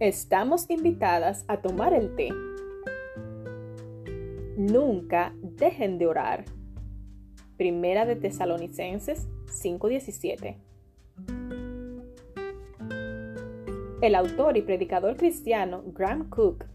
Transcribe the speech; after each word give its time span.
Estamos 0.00 0.70
invitadas 0.70 1.44
a 1.48 1.56
tomar 1.56 1.92
el 1.92 2.14
té. 2.14 2.28
Nunca 4.56 5.34
dejen 5.42 5.98
de 5.98 6.06
orar. 6.06 6.44
Primera 7.56 8.06
de 8.06 8.14
Tesalonicenses 8.14 9.26
5:17. 9.48 10.56
El 14.00 14.14
autor 14.14 14.56
y 14.56 14.62
predicador 14.62 15.16
cristiano 15.16 15.82
Graham 15.86 16.30
Cook 16.30 16.66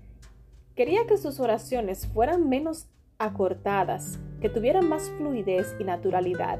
quería 0.75 1.07
que 1.07 1.15
sus 1.15 1.39
oraciones 1.39 2.05
fueran 2.07 2.49
menos 2.49 2.89
acortadas, 3.19 4.19
que 4.41 4.49
tuvieran 4.49 4.89
más 4.89 5.09
fluidez 5.11 5.73
y 5.79 5.85
naturalidad. 5.85 6.59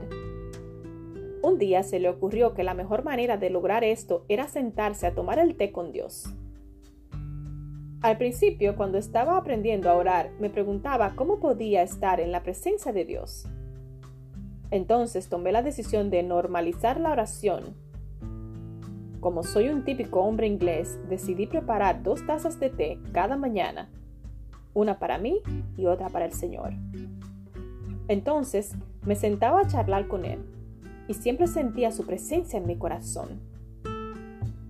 Un 1.41 1.57
día 1.57 1.83
se 1.83 1.99
le 1.99 2.07
ocurrió 2.07 2.53
que 2.53 2.63
la 2.63 2.73
mejor 2.73 3.03
manera 3.03 3.35
de 3.35 3.49
lograr 3.49 3.83
esto 3.83 4.23
era 4.29 4.47
sentarse 4.47 5.05
a 5.07 5.13
tomar 5.13 5.39
el 5.39 5.57
té 5.57 5.73
con 5.73 5.91
Dios. 5.91 6.33
Al 8.03 8.17
principio, 8.17 8.75
cuando 8.75 8.97
estaba 8.97 9.37
aprendiendo 9.37 9.89
a 9.89 9.93
orar, 9.93 10.31
me 10.37 10.49
preguntaba 10.49 11.15
cómo 11.15 11.39
podía 11.39 11.83
estar 11.83 12.19
en 12.19 12.33
la 12.33 12.43
presencia 12.43 12.91
de 12.91 13.05
Dios. 13.05 13.45
Entonces 14.71 15.29
tomé 15.29 15.53
la 15.53 15.61
decisión 15.61 16.09
de 16.09 16.21
normalizar 16.21 16.99
la 16.99 17.11
oración. 17.11 17.63
Como 19.21 19.43
soy 19.43 19.69
un 19.69 19.85
típico 19.85 20.19
hombre 20.19 20.47
inglés, 20.47 20.99
decidí 21.07 21.47
preparar 21.47 22.03
dos 22.03 22.25
tazas 22.27 22.59
de 22.59 22.69
té 22.69 22.99
cada 23.13 23.37
mañana, 23.37 23.89
una 24.73 24.99
para 24.99 25.17
mí 25.17 25.39
y 25.77 25.85
otra 25.85 26.09
para 26.09 26.25
el 26.25 26.33
Señor. 26.33 26.73
Entonces 28.09 28.75
me 29.05 29.15
sentaba 29.15 29.61
a 29.61 29.67
charlar 29.67 30.09
con 30.09 30.25
Él 30.25 30.39
y 31.07 31.13
siempre 31.13 31.47
sentía 31.47 31.93
su 31.93 32.05
presencia 32.05 32.59
en 32.59 32.67
mi 32.67 32.75
corazón. 32.75 33.39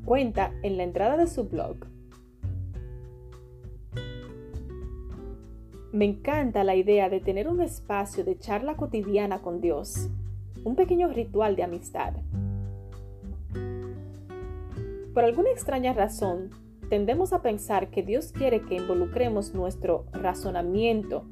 Cuenta 0.06 0.52
en 0.62 0.78
la 0.78 0.84
entrada 0.84 1.18
de 1.18 1.26
su 1.26 1.46
blog. 1.46 1.93
Me 5.94 6.06
encanta 6.06 6.64
la 6.64 6.76
idea 6.76 7.08
de 7.08 7.20
tener 7.20 7.48
un 7.48 7.62
espacio 7.62 8.24
de 8.24 8.36
charla 8.40 8.76
cotidiana 8.76 9.44
con 9.44 9.62
Dios, 9.62 10.10
un 10.64 10.76
pequeño 10.76 11.10
ritual 11.10 11.56
de 11.56 11.62
amistad. 11.62 12.14
Por 15.14 15.24
alguna 15.24 15.52
extraña 15.52 15.94
razón, 15.94 16.50
tendemos 16.90 17.32
a 17.32 17.44
pensar 17.44 17.92
que 17.92 18.02
Dios 18.02 18.32
quiere 18.32 18.64
que 18.64 18.78
involucremos 18.78 19.54
nuestro 19.54 20.06
razonamiento, 20.14 21.26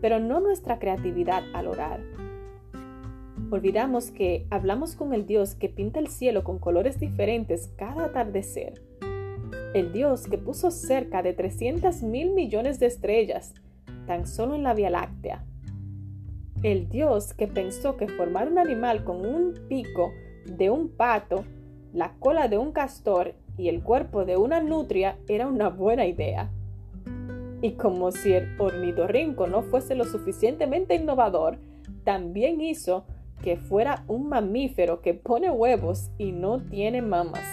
pero 0.00 0.20
no 0.20 0.40
nuestra 0.40 0.78
creatividad 0.78 1.42
al 1.52 1.66
orar. 1.66 2.00
Olvidamos 3.50 4.10
que 4.10 4.46
hablamos 4.48 4.96
con 4.96 5.12
el 5.12 5.26
Dios 5.26 5.54
que 5.54 5.68
pinta 5.68 6.00
el 6.00 6.08
cielo 6.08 6.44
con 6.44 6.58
colores 6.58 6.98
diferentes 6.98 7.68
cada 7.76 8.06
atardecer. 8.06 8.80
El 9.74 9.92
Dios 9.92 10.26
que 10.26 10.38
puso 10.38 10.70
cerca 10.70 11.22
de 11.22 11.34
300 11.34 12.02
mil 12.04 12.30
millones 12.30 12.80
de 12.80 12.86
estrellas 12.86 13.52
tan 14.06 14.26
solo 14.26 14.54
en 14.54 14.62
la 14.62 14.74
Vía 14.74 14.90
Láctea. 14.90 15.44
El 16.62 16.88
Dios 16.88 17.34
que 17.34 17.46
pensó 17.46 17.96
que 17.96 18.08
formar 18.08 18.48
un 18.48 18.58
animal 18.58 19.04
con 19.04 19.26
un 19.26 19.54
pico 19.68 20.12
de 20.46 20.70
un 20.70 20.88
pato, 20.88 21.44
la 21.92 22.14
cola 22.18 22.48
de 22.48 22.58
un 22.58 22.72
castor 22.72 23.34
y 23.58 23.68
el 23.68 23.82
cuerpo 23.82 24.24
de 24.24 24.36
una 24.36 24.60
nutria 24.60 25.18
era 25.28 25.46
una 25.46 25.68
buena 25.68 26.06
idea. 26.06 26.50
Y 27.62 27.72
como 27.72 28.10
si 28.10 28.32
el 28.32 28.48
ornitorrinco 28.58 29.46
no 29.46 29.62
fuese 29.62 29.94
lo 29.94 30.04
suficientemente 30.04 30.94
innovador, 30.94 31.58
también 32.04 32.60
hizo 32.60 33.04
que 33.42 33.56
fuera 33.56 34.04
un 34.08 34.28
mamífero 34.28 35.00
que 35.00 35.14
pone 35.14 35.50
huevos 35.50 36.10
y 36.18 36.32
no 36.32 36.60
tiene 36.60 37.02
mamas. 37.02 37.44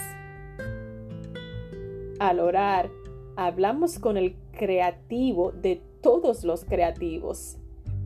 Al 2.18 2.40
orar, 2.40 2.90
hablamos 3.36 3.98
con 3.98 4.16
el 4.16 4.36
creativo 4.52 5.52
de 5.52 5.82
todos 6.04 6.44
los 6.44 6.66
creativos, 6.66 7.56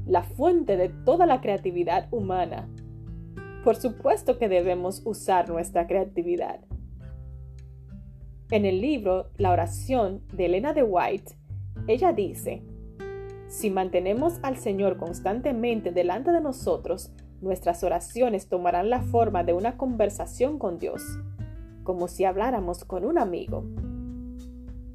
la 0.07 0.23
fuente 0.23 0.77
de 0.77 0.89
toda 0.89 1.27
la 1.27 1.41
creatividad 1.41 2.07
humana. 2.13 2.69
Por 3.65 3.75
supuesto 3.75 4.39
que 4.39 4.49
debemos 4.49 5.03
usar 5.05 5.51
nuestra 5.51 5.89
creatividad. 5.89 6.61
En 8.53 8.65
el 8.65 8.81
libro 8.81 9.31
La 9.37 9.51
oración 9.51 10.23
de 10.33 10.47
Elena 10.47 10.73
de 10.75 10.85
White, 10.85 11.33
ella 11.89 12.13
dice, 12.13 12.63
si 13.49 13.69
mantenemos 13.69 14.39
al 14.43 14.59
Señor 14.59 14.97
constantemente 14.97 15.91
delante 15.91 16.31
de 16.31 16.41
nosotros, 16.41 17.11
nuestras 17.41 17.83
oraciones 17.83 18.49
tomarán 18.49 18.91
la 18.91 19.03
forma 19.03 19.43
de 19.43 19.55
una 19.55 19.77
conversación 19.77 20.61
con 20.61 20.79
Dios, 20.79 21.03
como 21.83 22.07
si 22.07 22.25
habláramos 22.25 22.85
con 22.85 23.05
un 23.05 23.19
amigo. 23.19 23.65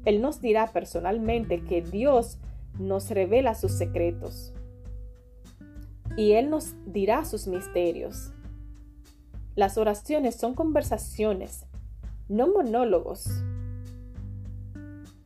Él 0.06 0.22
nos 0.22 0.40
dirá 0.40 0.68
personalmente 0.68 1.62
que 1.64 1.82
Dios 1.82 2.38
nos 2.78 3.10
revela 3.10 3.54
sus 3.54 3.72
secretos 3.72 4.52
y 6.16 6.32
Él 6.32 6.50
nos 6.50 6.74
dirá 6.86 7.24
sus 7.24 7.46
misterios. 7.46 8.32
Las 9.54 9.78
oraciones 9.78 10.36
son 10.36 10.54
conversaciones, 10.54 11.64
no 12.28 12.48
monólogos. 12.48 13.28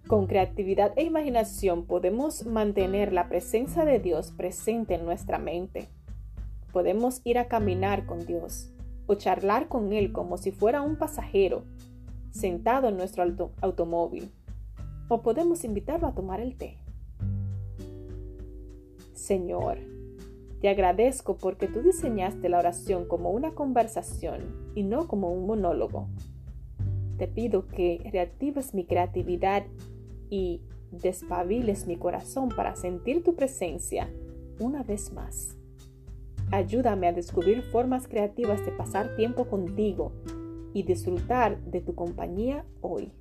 Con 0.07 0.27
creatividad 0.27 0.93
e 0.97 1.05
imaginación 1.05 1.85
podemos 1.85 2.47
mantener 2.47 3.13
la 3.13 3.29
presencia 3.29 3.85
de 3.85 3.99
Dios 3.99 4.33
presente 4.33 4.95
en 4.95 5.05
nuestra 5.05 5.39
mente. 5.39 5.89
Podemos 6.73 7.21
ir 7.25 7.39
a 7.39 7.49
caminar 7.49 8.07
con 8.07 8.25
Dios 8.27 8.71
o 9.07 9.15
charlar 9.15 9.69
con 9.69 9.93
Él 9.93 10.13
como 10.13 10.39
si 10.39 10.51
fuera 10.51 10.81
un 10.81 10.97
pasajero 10.97 11.65
sentado 12.31 12.89
en 12.89 12.97
nuestro 12.97 13.25
automóvil. 13.61 14.31
O 15.09 15.23
podemos 15.23 15.65
invitarlo 15.65 16.07
a 16.07 16.15
tomar 16.15 16.41
el 16.41 16.57
té. 16.57 16.79
Señor, 19.19 19.79
te 20.61 20.69
agradezco 20.69 21.37
porque 21.37 21.67
tú 21.67 21.83
diseñaste 21.83 22.49
la 22.49 22.59
oración 22.59 23.07
como 23.07 23.31
una 23.31 23.53
conversación 23.53 24.73
y 24.77 24.85
no 24.85 25.09
como 25.09 25.33
un 25.33 25.45
monólogo. 25.45 26.09
Te 27.19 27.27
pido 27.27 27.67
que 27.67 28.01
reactives 28.13 28.75
mi 28.75 28.85
creatividad 28.85 29.67
y 30.31 30.63
despabiles 30.93 31.87
mi 31.87 31.97
corazón 31.97 32.49
para 32.49 32.77
sentir 32.77 33.25
tu 33.25 33.35
presencia 33.35 34.09
una 34.61 34.85
vez 34.85 35.13
más. 35.13 35.57
Ayúdame 36.53 37.09
a 37.09 37.13
descubrir 37.13 37.63
formas 37.63 38.07
creativas 38.07 38.65
de 38.65 38.71
pasar 38.71 39.17
tiempo 39.17 39.47
contigo 39.47 40.13
y 40.73 40.85
disfrutar 40.85 41.61
de 41.65 41.81
tu 41.81 41.97
compañía 41.97 42.65
hoy. 42.81 43.13